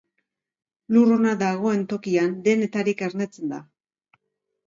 [0.95, 3.63] Lur ona dagoen tokian, denetarik ernetzen da.